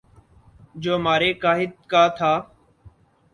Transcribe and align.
جو 0.75 0.95
ہمارے 0.95 1.31
قاہد 1.43 1.71
کا 1.91 2.07
تھا 2.17 2.33